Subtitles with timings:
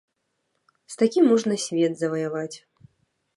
[0.93, 2.57] З такім можна свет заваяваць.